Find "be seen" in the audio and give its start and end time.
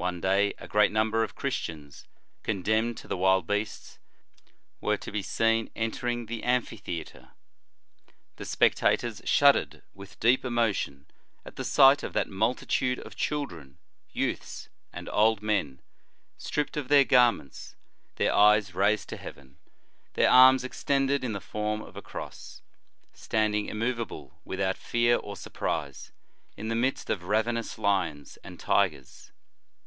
5.10-5.72